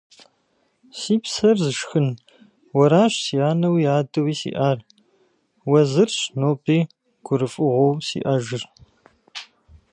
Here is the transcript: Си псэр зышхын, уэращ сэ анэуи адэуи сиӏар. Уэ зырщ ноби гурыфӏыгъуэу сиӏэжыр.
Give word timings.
Си 0.97 1.15
псэр 1.21 1.57
зышхын, 1.63 2.07
уэращ 2.75 3.13
сэ 3.25 3.37
анэуи 3.49 3.83
адэуи 3.97 4.33
сиӏар. 4.39 4.79
Уэ 5.69 5.81
зырщ 5.91 6.17
ноби 6.39 6.77
гурыфӏыгъуэу 7.25 7.93
сиӏэжыр. 8.07 8.63